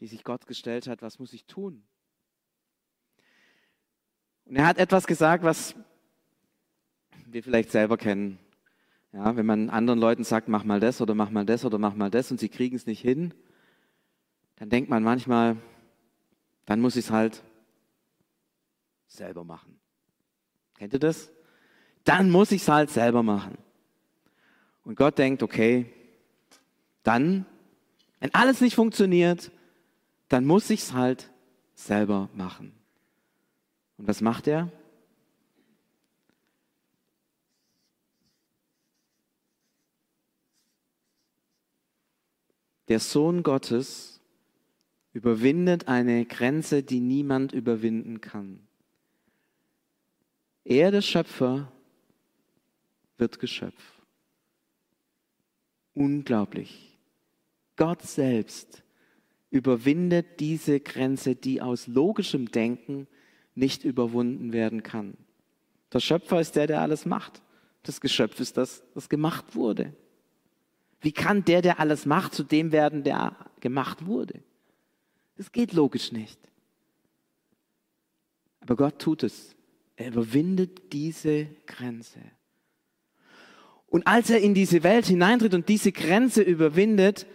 die 0.00 0.06
sich 0.06 0.24
Gott 0.24 0.46
gestellt 0.46 0.86
hat, 0.86 1.02
was 1.02 1.18
muss 1.18 1.32
ich 1.32 1.44
tun? 1.44 1.82
Und 4.46 4.56
er 4.56 4.66
hat 4.66 4.78
etwas 4.78 5.06
gesagt, 5.06 5.44
was 5.44 5.74
wir 7.26 7.42
vielleicht 7.42 7.70
selber 7.70 7.98
kennen. 7.98 8.38
Ja, 9.12 9.36
wenn 9.36 9.46
man 9.46 9.70
anderen 9.70 9.98
Leuten 9.98 10.24
sagt, 10.24 10.48
mach 10.48 10.64
mal 10.64 10.80
das 10.80 11.00
oder 11.00 11.14
mach 11.14 11.30
mal 11.30 11.44
das 11.44 11.64
oder 11.64 11.78
mach 11.78 11.94
mal 11.94 12.10
das 12.10 12.30
und 12.30 12.40
sie 12.40 12.48
kriegen 12.48 12.76
es 12.76 12.86
nicht 12.86 13.00
hin, 13.00 13.34
dann 14.56 14.70
denkt 14.70 14.90
man 14.90 15.02
manchmal, 15.02 15.56
dann 16.66 16.80
muss 16.80 16.96
ich 16.96 17.06
es 17.06 17.10
halt 17.10 17.42
selber 19.06 19.44
machen. 19.44 19.78
Kennt 20.74 20.92
ihr 20.92 20.98
das? 20.98 21.30
Dann 22.08 22.30
muss 22.30 22.52
ich 22.52 22.62
es 22.62 22.68
halt 22.68 22.88
selber 22.88 23.22
machen. 23.22 23.58
Und 24.82 24.96
Gott 24.96 25.18
denkt, 25.18 25.42
okay, 25.42 25.92
dann, 27.02 27.44
wenn 28.18 28.32
alles 28.32 28.62
nicht 28.62 28.74
funktioniert, 28.74 29.50
dann 30.28 30.46
muss 30.46 30.70
ich 30.70 30.80
es 30.80 30.92
halt 30.94 31.30
selber 31.74 32.30
machen. 32.34 32.72
Und 33.98 34.08
was 34.08 34.22
macht 34.22 34.46
er? 34.46 34.72
Der 42.88 43.00
Sohn 43.00 43.42
Gottes 43.42 44.22
überwindet 45.12 45.88
eine 45.88 46.24
Grenze, 46.24 46.82
die 46.82 47.00
niemand 47.00 47.52
überwinden 47.52 48.22
kann. 48.22 48.66
Er, 50.64 50.90
der 50.90 51.02
Schöpfer, 51.02 51.70
wird 53.18 53.38
Geschöpf. 53.38 54.02
Unglaublich. 55.94 56.98
Gott 57.76 58.02
selbst 58.02 58.82
überwindet 59.50 60.40
diese 60.40 60.80
Grenze, 60.80 61.34
die 61.34 61.60
aus 61.60 61.86
logischem 61.86 62.50
Denken 62.50 63.06
nicht 63.54 63.84
überwunden 63.84 64.52
werden 64.52 64.82
kann. 64.82 65.16
Der 65.92 66.00
Schöpfer 66.00 66.40
ist 66.40 66.56
der, 66.56 66.66
der 66.66 66.80
alles 66.80 67.06
macht. 67.06 67.42
Das 67.82 68.00
Geschöpf 68.00 68.38
ist 68.40 68.56
das, 68.56 68.82
was 68.94 69.08
gemacht 69.08 69.54
wurde. 69.54 69.94
Wie 71.00 71.12
kann 71.12 71.44
der, 71.44 71.62
der 71.62 71.80
alles 71.80 72.06
macht, 72.06 72.34
zu 72.34 72.42
dem 72.42 72.72
werden, 72.72 73.04
der 73.04 73.36
gemacht 73.60 74.06
wurde? 74.06 74.42
Das 75.36 75.52
geht 75.52 75.72
logisch 75.72 76.12
nicht. 76.12 76.38
Aber 78.60 78.76
Gott 78.76 78.98
tut 78.98 79.22
es. 79.22 79.54
Er 79.96 80.08
überwindet 80.08 80.92
diese 80.92 81.46
Grenze. 81.66 82.20
Und 83.88 84.06
als 84.06 84.30
er 84.30 84.40
in 84.40 84.54
diese 84.54 84.82
Welt 84.82 85.06
hineintritt 85.06 85.54
und 85.54 85.68
diese 85.68 85.92
Grenze 85.92 86.42
überwindet, 86.42 87.26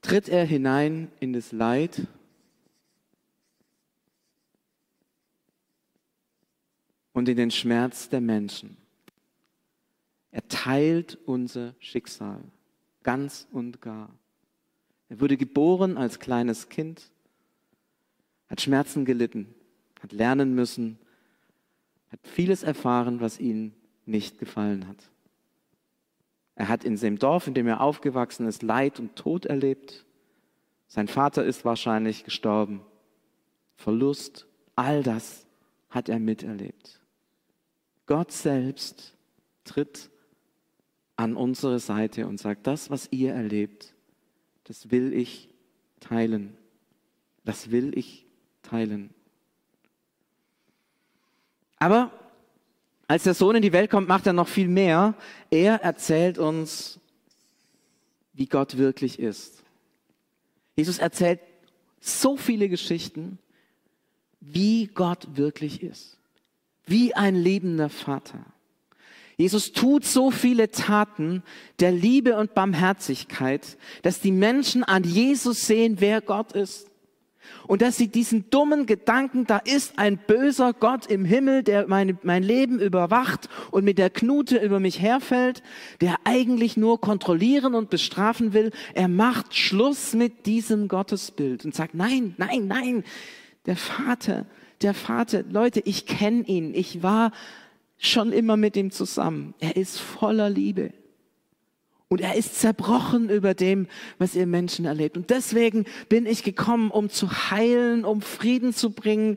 tritt 0.00 0.28
er 0.28 0.44
hinein 0.44 1.10
in 1.20 1.32
das 1.32 1.52
Leid. 1.52 2.06
Und 7.12 7.28
in 7.28 7.36
den 7.36 7.50
Schmerz 7.50 8.08
der 8.08 8.20
Menschen. 8.20 8.76
Er 10.30 10.48
teilt 10.48 11.16
unser 11.26 11.74
Schicksal 11.78 12.42
ganz 13.04 13.46
und 13.52 13.80
gar. 13.80 14.10
Er 15.08 15.20
wurde 15.20 15.36
geboren 15.36 15.96
als 15.96 16.18
kleines 16.18 16.68
Kind, 16.68 17.12
hat 18.48 18.60
Schmerzen 18.60 19.04
gelitten, 19.04 19.54
hat 20.02 20.10
lernen 20.10 20.56
müssen, 20.56 20.98
hat 22.10 22.18
vieles 22.24 22.64
erfahren, 22.64 23.20
was 23.20 23.38
ihm 23.38 23.72
nicht 24.06 24.38
gefallen 24.38 24.88
hat. 24.88 25.10
Er 26.56 26.68
hat 26.68 26.84
in 26.84 26.96
dem 26.96 27.18
Dorf, 27.18 27.46
in 27.46 27.54
dem 27.54 27.66
er 27.66 27.80
aufgewachsen 27.80 28.46
ist, 28.46 28.62
Leid 28.62 29.00
und 29.00 29.16
Tod 29.16 29.46
erlebt. 29.46 30.04
Sein 30.86 31.08
Vater 31.08 31.44
ist 31.44 31.64
wahrscheinlich 31.64 32.24
gestorben. 32.24 32.82
Verlust, 33.76 34.46
all 34.76 35.02
das 35.02 35.46
hat 35.90 36.08
er 36.08 36.20
miterlebt. 36.20 37.00
Gott 38.06 38.30
selbst 38.30 39.16
tritt 39.64 40.10
an 41.16 41.36
unsere 41.36 41.78
Seite 41.78 42.26
und 42.26 42.38
sagt, 42.38 42.66
das, 42.66 42.90
was 42.90 43.08
ihr 43.10 43.32
erlebt, 43.32 43.94
das 44.64 44.90
will 44.90 45.12
ich 45.12 45.48
teilen. 46.00 46.56
Das 47.44 47.70
will 47.70 47.96
ich 47.96 48.26
teilen. 48.62 49.10
Aber 51.78 52.12
als 53.06 53.24
der 53.24 53.34
Sohn 53.34 53.56
in 53.56 53.62
die 53.62 53.72
Welt 53.72 53.90
kommt, 53.90 54.08
macht 54.08 54.26
er 54.26 54.32
noch 54.32 54.48
viel 54.48 54.68
mehr. 54.68 55.14
Er 55.50 55.82
erzählt 55.82 56.38
uns, 56.38 57.00
wie 58.32 58.46
Gott 58.46 58.78
wirklich 58.78 59.18
ist. 59.18 59.62
Jesus 60.76 60.98
erzählt 60.98 61.40
so 62.00 62.36
viele 62.36 62.68
Geschichten, 62.68 63.38
wie 64.40 64.86
Gott 64.88 65.36
wirklich 65.36 65.82
ist. 65.82 66.18
Wie 66.86 67.14
ein 67.14 67.34
liebender 67.34 67.88
Vater. 67.88 68.44
Jesus 69.36 69.72
tut 69.72 70.04
so 70.04 70.30
viele 70.30 70.70
Taten 70.70 71.42
der 71.80 71.92
Liebe 71.92 72.36
und 72.36 72.54
Barmherzigkeit, 72.54 73.78
dass 74.02 74.20
die 74.20 74.32
Menschen 74.32 74.84
an 74.84 75.02
Jesus 75.02 75.66
sehen, 75.66 75.96
wer 75.98 76.20
Gott 76.20 76.52
ist. 76.52 76.90
Und 77.66 77.82
dass 77.82 77.96
sie 77.96 78.08
diesen 78.08 78.50
dummen 78.50 78.86
Gedanken, 78.86 79.46
da 79.46 79.58
ist 79.58 79.98
ein 79.98 80.18
böser 80.18 80.72
Gott 80.72 81.06
im 81.06 81.24
Himmel, 81.24 81.62
der 81.62 81.86
meine, 81.88 82.18
mein 82.22 82.42
Leben 82.42 82.78
überwacht 82.78 83.48
und 83.70 83.84
mit 83.84 83.98
der 83.98 84.10
Knute 84.10 84.58
über 84.58 84.80
mich 84.80 85.00
herfällt, 85.00 85.62
der 86.00 86.16
eigentlich 86.24 86.76
nur 86.76 87.00
kontrollieren 87.00 87.74
und 87.74 87.90
bestrafen 87.90 88.52
will, 88.52 88.70
er 88.94 89.08
macht 89.08 89.54
Schluss 89.54 90.14
mit 90.14 90.46
diesem 90.46 90.88
Gottesbild 90.88 91.64
und 91.64 91.74
sagt, 91.74 91.94
nein, 91.94 92.34
nein, 92.38 92.66
nein, 92.66 93.04
der 93.66 93.76
Vater, 93.76 94.46
der 94.82 94.94
Vater, 94.94 95.42
Leute, 95.50 95.80
ich 95.84 96.06
kenne 96.06 96.42
ihn, 96.42 96.74
ich 96.74 97.02
war 97.02 97.32
schon 97.98 98.32
immer 98.32 98.56
mit 98.56 98.76
ihm 98.76 98.90
zusammen. 98.90 99.54
Er 99.58 99.76
ist 99.76 99.98
voller 99.98 100.50
Liebe. 100.50 100.92
Und 102.14 102.20
er 102.20 102.36
ist 102.36 102.60
zerbrochen 102.60 103.28
über 103.28 103.54
dem, 103.54 103.88
was 104.18 104.36
ihr 104.36 104.46
Menschen 104.46 104.84
erlebt. 104.84 105.16
Und 105.16 105.30
deswegen 105.30 105.84
bin 106.08 106.26
ich 106.26 106.44
gekommen, 106.44 106.92
um 106.92 107.10
zu 107.10 107.50
heilen, 107.50 108.04
um 108.04 108.22
Frieden 108.22 108.72
zu 108.72 108.92
bringen, 108.92 109.36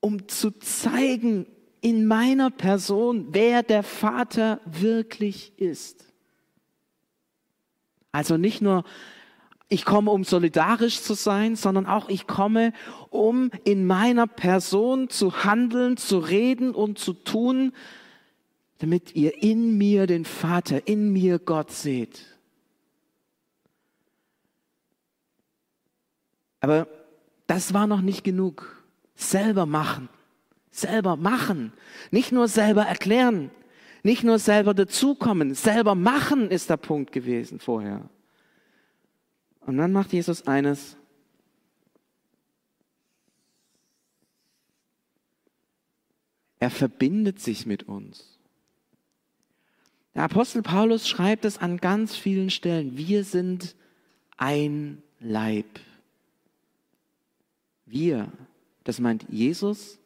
um 0.00 0.28
zu 0.28 0.50
zeigen 0.50 1.46
in 1.80 2.04
meiner 2.04 2.50
Person, 2.50 3.28
wer 3.30 3.62
der 3.62 3.82
Vater 3.82 4.60
wirklich 4.66 5.58
ist. 5.58 6.04
Also 8.12 8.36
nicht 8.36 8.60
nur 8.60 8.84
ich 9.70 9.86
komme, 9.86 10.10
um 10.10 10.22
solidarisch 10.22 11.00
zu 11.00 11.14
sein, 11.14 11.56
sondern 11.56 11.86
auch 11.86 12.10
ich 12.10 12.26
komme, 12.26 12.74
um 13.08 13.50
in 13.64 13.86
meiner 13.86 14.26
Person 14.26 15.08
zu 15.08 15.44
handeln, 15.44 15.96
zu 15.96 16.18
reden 16.18 16.74
und 16.74 16.98
zu 16.98 17.14
tun, 17.14 17.72
damit 18.84 19.16
ihr 19.16 19.42
in 19.42 19.78
mir 19.78 20.06
den 20.06 20.26
Vater, 20.26 20.86
in 20.86 21.10
mir 21.10 21.38
Gott 21.38 21.70
seht. 21.70 22.36
Aber 26.60 26.86
das 27.46 27.72
war 27.72 27.86
noch 27.86 28.02
nicht 28.02 28.24
genug. 28.24 28.84
Selber 29.14 29.64
machen, 29.64 30.10
selber 30.70 31.16
machen, 31.16 31.72
nicht 32.10 32.30
nur 32.30 32.46
selber 32.46 32.82
erklären, 32.82 33.50
nicht 34.02 34.22
nur 34.22 34.38
selber 34.38 34.74
dazukommen, 34.74 35.54
selber 35.54 35.94
machen 35.94 36.50
ist 36.50 36.68
der 36.68 36.76
Punkt 36.76 37.10
gewesen 37.10 37.60
vorher. 37.60 38.10
Und 39.60 39.78
dann 39.78 39.92
macht 39.92 40.12
Jesus 40.12 40.46
eines. 40.46 40.98
Er 46.58 46.68
verbindet 46.68 47.40
sich 47.40 47.64
mit 47.64 47.84
uns. 47.84 48.33
Der 50.14 50.22
Apostel 50.22 50.62
Paulus 50.62 51.08
schreibt 51.08 51.44
es 51.44 51.58
an 51.58 51.78
ganz 51.78 52.14
vielen 52.16 52.50
Stellen. 52.50 52.96
Wir 52.96 53.24
sind 53.24 53.74
ein 54.36 55.02
Leib. 55.18 55.66
Wir, 57.86 58.30
das 58.84 59.00
meint 59.00 59.26
Jesus 59.28 59.98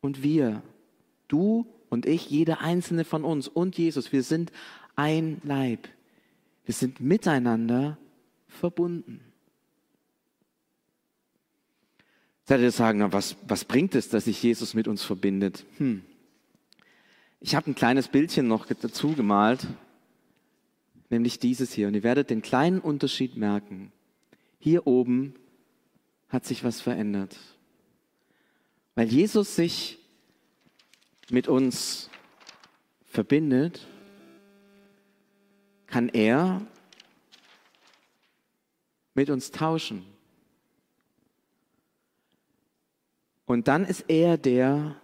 und 0.00 0.22
wir. 0.22 0.62
Du 1.26 1.66
und 1.88 2.06
ich, 2.06 2.30
jeder 2.30 2.60
einzelne 2.60 3.04
von 3.04 3.24
uns 3.24 3.48
und 3.48 3.76
Jesus. 3.76 4.12
Wir 4.12 4.22
sind 4.22 4.52
ein 4.94 5.40
Leib. 5.42 5.88
Wir 6.64 6.74
sind 6.74 7.00
miteinander 7.00 7.98
verbunden. 8.46 9.20
Jetzt 12.40 12.50
werdet 12.50 12.64
ihr 12.64 12.72
sagen, 12.72 13.12
was, 13.12 13.36
was 13.46 13.64
bringt 13.64 13.94
es, 13.94 14.08
dass 14.08 14.24
sich 14.24 14.42
Jesus 14.42 14.74
mit 14.74 14.86
uns 14.86 15.02
verbindet? 15.02 15.64
Hm. 15.78 16.02
Ich 17.42 17.54
habe 17.54 17.70
ein 17.70 17.74
kleines 17.74 18.08
Bildchen 18.08 18.46
noch 18.46 18.66
dazu 18.66 19.14
gemalt, 19.14 19.66
nämlich 21.08 21.38
dieses 21.38 21.72
hier. 21.72 21.88
Und 21.88 21.94
ihr 21.94 22.02
werdet 22.02 22.28
den 22.28 22.42
kleinen 22.42 22.80
Unterschied 22.80 23.36
merken. 23.38 23.92
Hier 24.58 24.86
oben 24.86 25.34
hat 26.28 26.44
sich 26.44 26.64
was 26.64 26.82
verändert. 26.82 27.38
Weil 28.94 29.08
Jesus 29.08 29.56
sich 29.56 29.98
mit 31.30 31.48
uns 31.48 32.10
verbindet, 33.06 33.86
kann 35.86 36.10
er 36.10 36.60
mit 39.14 39.30
uns 39.30 39.50
tauschen. 39.50 40.04
Und 43.46 43.66
dann 43.66 43.86
ist 43.86 44.04
er 44.08 44.36
der, 44.36 44.96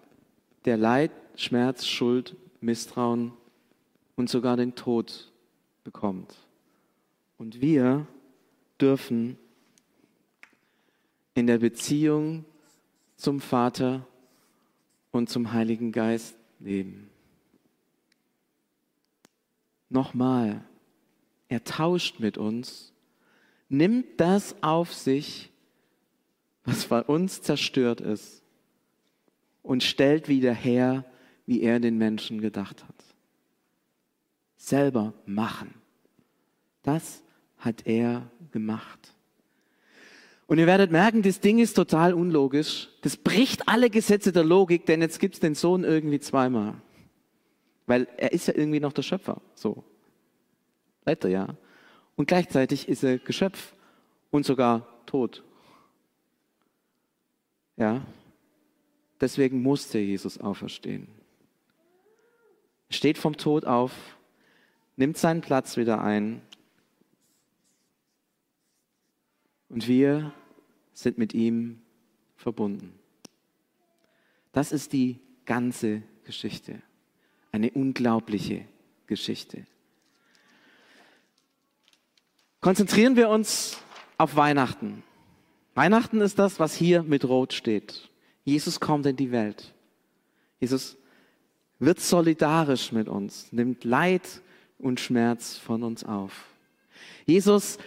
der 0.66 0.77
Leid, 0.77 1.11
Schmerz, 1.37 1.87
Schuld, 1.87 2.37
Misstrauen 2.61 3.33
und 4.16 4.29
sogar 4.29 4.57
den 4.57 4.75
Tod 4.75 5.31
bekommt. 5.85 6.35
Und 7.38 7.61
wir 7.61 8.07
dürfen 8.81 9.38
in 11.35 11.46
der 11.46 11.59
Beziehung 11.59 12.44
zum 13.16 13.40
Vater 13.40 14.07
und 15.11 15.29
zum 15.29 15.53
Heiligen 15.53 15.92
Geist 15.92 16.37
leben. 16.61 17.11
Nochmal, 19.88 20.64
er 21.49 21.62
tauscht 21.62 22.18
mit 22.20 22.38
uns 22.38 22.92
nimmt 23.68 24.20
das 24.20 24.57
auf 24.62 24.92
sich, 24.92 25.51
was 26.64 26.87
bei 26.87 27.03
uns 27.03 27.42
zerstört 27.42 28.01
ist, 28.01 28.42
und 29.62 29.83
stellt 29.83 30.29
wieder 30.29 30.53
her, 30.55 31.05
wie 31.46 31.62
er 31.62 31.80
den 31.80 31.96
Menschen 31.98 32.40
gedacht 32.40 32.85
hat. 32.85 32.94
Selber 34.56 35.14
machen. 35.24 35.74
Das 36.82 37.22
hat 37.59 37.87
er 37.87 38.30
gemacht. 38.52 39.14
Und 40.46 40.59
ihr 40.59 40.66
werdet 40.66 40.92
merken, 40.92 41.22
das 41.22 41.40
Ding 41.40 41.59
ist 41.59 41.74
total 41.74 42.14
unlogisch. 42.14 42.88
Das 43.02 43.16
bricht 43.16 43.68
alle 43.68 43.90
Gesetze 43.90 44.32
der 44.32 44.44
Logik, 44.44 44.87
denn 44.87 45.00
jetzt 45.00 45.18
gibt 45.18 45.35
es 45.35 45.40
den 45.40 45.54
Sohn 45.54 45.82
irgendwie 45.82 46.20
zweimal. 46.20 46.74
Weil 47.87 48.06
er 48.16 48.32
ist 48.32 48.46
ja 48.46 48.54
irgendwie 48.54 48.80
noch 48.80 48.92
der 48.92 49.02
Schöpfer. 49.02 49.40
So. 49.54 49.82
Bleibt 51.04 51.24
ja 51.24 51.56
und 52.16 52.26
gleichzeitig 52.26 52.88
ist 52.88 53.04
er 53.04 53.18
Geschöpf 53.18 53.74
und 54.30 54.44
sogar 54.44 54.87
tot. 55.06 55.44
Ja, 57.76 58.04
deswegen 59.20 59.62
musste 59.62 59.98
Jesus 59.98 60.38
auferstehen. 60.38 61.09
Steht 62.90 63.18
vom 63.18 63.37
Tod 63.37 63.64
auf, 63.64 63.92
nimmt 64.96 65.16
seinen 65.16 65.40
Platz 65.40 65.77
wieder 65.77 66.03
ein 66.03 66.40
und 69.68 69.88
wir 69.88 70.33
sind 70.92 71.18
mit 71.18 71.35
ihm 71.35 71.83
verbunden. 72.37 72.99
Das 74.53 74.72
ist 74.72 74.92
die 74.92 75.18
ganze 75.44 76.03
Geschichte. 76.25 76.81
Eine 77.53 77.70
unglaubliche 77.70 78.64
Geschichte. 79.07 79.66
Konzentrieren 82.61 83.16
wir 83.16 83.29
uns 83.29 83.79
auf 84.18 84.37
Weihnachten. 84.37 85.03
Weihnachten 85.75 86.20
ist 86.20 86.38
das, 86.38 86.59
was 86.59 86.75
hier 86.75 87.03
mit 87.03 87.25
Rot 87.25 87.53
steht. 87.53 88.09
Jesus 88.44 88.81
kommt 88.81 89.07
in 89.07 89.16
die 89.16 89.31
Welt. 89.31 89.75
Jesus 90.59 90.96
wird 91.78 92.00
solidarisch 92.00 92.92
mit 92.92 93.08
uns, 93.08 93.52
nimmt 93.52 93.84
Leid 93.84 94.42
und 94.78 95.00
Schmerz 95.00 95.56
von 95.56 95.82
uns 95.82 96.04
auf. 96.04 96.44
Jesus 97.26 97.78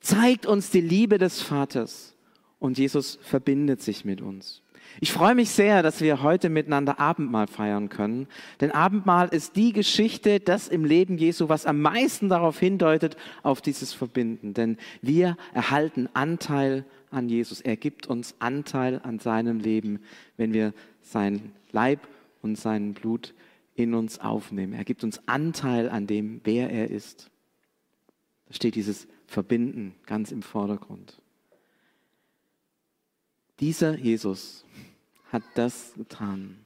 zeigt 0.00 0.46
uns 0.46 0.70
die 0.70 0.80
Liebe 0.80 1.18
des 1.18 1.42
Vaters 1.42 2.14
und 2.58 2.78
Jesus 2.78 3.18
verbindet 3.22 3.82
sich 3.82 4.04
mit 4.04 4.20
uns. 4.20 4.62
Ich 5.00 5.12
freue 5.12 5.34
mich 5.34 5.50
sehr, 5.50 5.82
dass 5.82 6.00
wir 6.00 6.22
heute 6.22 6.48
miteinander 6.48 6.98
Abendmahl 6.98 7.48
feiern 7.48 7.90
können. 7.90 8.28
Denn 8.60 8.70
Abendmahl 8.70 9.28
ist 9.28 9.56
die 9.56 9.72
Geschichte, 9.72 10.40
das 10.40 10.68
im 10.68 10.84
Leben 10.84 11.18
Jesu, 11.18 11.50
was 11.50 11.66
am 11.66 11.82
meisten 11.82 12.30
darauf 12.30 12.58
hindeutet, 12.58 13.16
auf 13.42 13.60
dieses 13.60 13.92
Verbinden. 13.92 14.54
Denn 14.54 14.78
wir 15.02 15.36
erhalten 15.52 16.08
Anteil 16.14 16.84
an 17.10 17.28
Jesus. 17.28 17.60
Er 17.60 17.76
gibt 17.76 18.06
uns 18.06 18.36
Anteil 18.38 19.00
an 19.02 19.18
seinem 19.18 19.58
Leben, 19.60 20.00
wenn 20.38 20.54
wir 20.54 20.72
sein 21.02 21.52
Leib 21.72 22.00
und 22.46 22.56
sein 22.56 22.94
Blut 22.94 23.34
in 23.74 23.92
uns 23.94 24.20
aufnehmen. 24.20 24.72
Er 24.72 24.84
gibt 24.84 25.04
uns 25.04 25.20
Anteil 25.26 25.90
an 25.90 26.06
dem, 26.06 26.40
wer 26.44 26.70
er 26.70 26.90
ist. 26.90 27.30
Da 28.46 28.54
steht 28.54 28.76
dieses 28.76 29.08
Verbinden 29.26 29.94
ganz 30.06 30.30
im 30.30 30.42
Vordergrund. 30.42 31.20
Dieser 33.58 33.98
Jesus 33.98 34.64
hat 35.32 35.42
das 35.54 35.94
getan. 35.96 36.64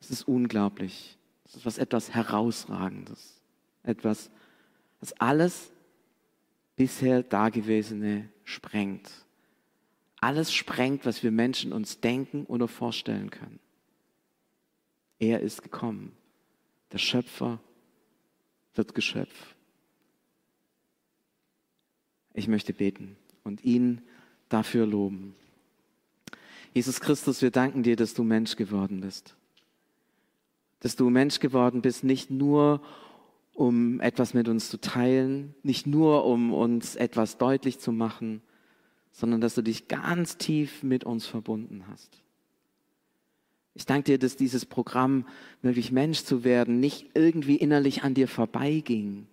Es 0.00 0.10
ist 0.10 0.28
unglaublich. 0.28 1.18
Es 1.44 1.56
ist 1.56 1.66
was 1.66 1.78
etwas 1.78 2.14
Herausragendes. 2.14 3.42
Etwas, 3.82 4.30
was 5.00 5.12
alles 5.14 5.72
bisher 6.76 7.22
Dagewesene 7.22 8.28
sprengt. 8.44 9.10
Alles 10.20 10.52
sprengt, 10.52 11.04
was 11.06 11.22
wir 11.22 11.32
Menschen 11.32 11.72
uns 11.72 12.00
denken 12.00 12.44
oder 12.44 12.68
vorstellen 12.68 13.30
können. 13.30 13.58
Er 15.18 15.40
ist 15.40 15.62
gekommen. 15.62 16.12
Der 16.92 16.98
Schöpfer 16.98 17.60
wird 18.74 18.94
Geschöpf. 18.94 19.54
Ich 22.34 22.48
möchte 22.48 22.72
beten 22.72 23.16
und 23.42 23.64
ihn 23.64 24.00
dafür 24.48 24.86
loben. 24.86 25.34
Jesus 26.72 27.00
Christus, 27.00 27.42
wir 27.42 27.50
danken 27.50 27.82
dir, 27.82 27.96
dass 27.96 28.14
du 28.14 28.22
Mensch 28.22 28.54
geworden 28.56 29.00
bist. 29.00 29.34
Dass 30.80 30.94
du 30.94 31.10
Mensch 31.10 31.40
geworden 31.40 31.82
bist, 31.82 32.04
nicht 32.04 32.30
nur 32.30 32.82
um 33.54 33.98
etwas 34.00 34.34
mit 34.34 34.46
uns 34.48 34.70
zu 34.70 34.80
teilen, 34.80 35.56
nicht 35.64 35.88
nur 35.88 36.24
um 36.24 36.52
uns 36.52 36.94
etwas 36.94 37.38
deutlich 37.38 37.80
zu 37.80 37.90
machen, 37.90 38.40
sondern 39.10 39.40
dass 39.40 39.56
du 39.56 39.62
dich 39.62 39.88
ganz 39.88 40.36
tief 40.36 40.84
mit 40.84 41.02
uns 41.02 41.26
verbunden 41.26 41.88
hast. 41.88 42.22
Ich 43.78 43.86
danke 43.86 44.10
dir, 44.10 44.18
dass 44.18 44.34
dieses 44.34 44.66
Programm, 44.66 45.24
wirklich 45.62 45.92
Mensch 45.92 46.24
zu 46.24 46.42
werden, 46.42 46.80
nicht 46.80 47.10
irgendwie 47.14 47.54
innerlich 47.54 48.02
an 48.02 48.12
dir 48.12 48.26
vorbeiging, 48.26 49.28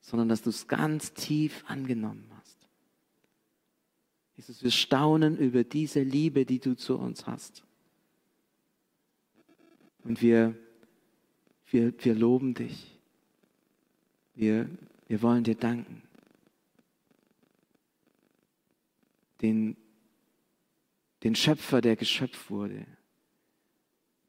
sondern 0.00 0.30
dass 0.30 0.40
du 0.40 0.48
es 0.48 0.66
ganz 0.66 1.12
tief 1.12 1.62
angenommen 1.66 2.24
hast. 2.38 2.56
Jesus, 4.38 4.64
wir 4.64 4.70
staunen 4.70 5.36
über 5.36 5.62
diese 5.62 6.00
Liebe, 6.00 6.46
die 6.46 6.58
du 6.58 6.74
zu 6.74 6.96
uns 6.96 7.26
hast. 7.26 7.62
Und 10.04 10.22
wir, 10.22 10.54
wir, 11.66 11.92
wir 12.02 12.14
loben 12.14 12.54
dich. 12.54 12.98
Wir, 14.34 14.70
wir 15.06 15.20
wollen 15.20 15.44
dir 15.44 15.54
danken. 15.54 16.02
Den, 19.42 19.76
den 21.22 21.34
Schöpfer, 21.34 21.82
der 21.82 21.96
Geschöpf 21.96 22.48
wurde. 22.48 22.86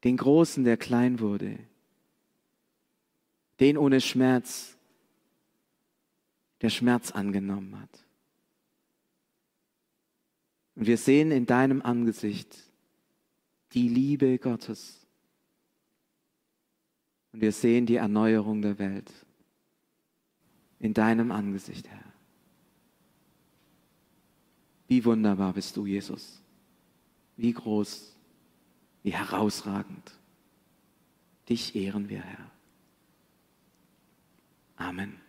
Den 0.06 0.18
Großen, 0.18 0.62
der 0.62 0.76
klein 0.76 1.18
wurde. 1.18 1.58
Den 3.58 3.76
ohne 3.76 4.00
Schmerz, 4.00 4.78
der 6.60 6.70
Schmerz 6.70 7.10
angenommen 7.10 7.80
hat. 7.80 8.06
Und 10.76 10.86
wir 10.86 10.96
sehen 10.96 11.32
in 11.32 11.44
deinem 11.44 11.82
Angesicht 11.82 12.56
die 13.72 13.88
Liebe 13.88 14.38
Gottes. 14.38 15.04
Und 17.32 17.40
wir 17.40 17.50
sehen 17.50 17.84
die 17.84 17.96
Erneuerung 17.96 18.62
der 18.62 18.78
Welt 18.78 19.12
in 20.78 20.94
deinem 20.94 21.32
Angesicht, 21.32 21.88
Herr. 21.88 22.12
Wie 24.86 25.04
wunderbar 25.04 25.52
bist 25.52 25.76
du, 25.76 25.84
Jesus. 25.84 26.40
Wie 27.36 27.52
groß, 27.52 28.15
wie 29.06 29.14
herausragend. 29.14 30.18
Dich 31.48 31.76
ehren 31.76 32.08
wir, 32.08 32.22
Herr. 32.22 32.50
Amen. 34.74 35.20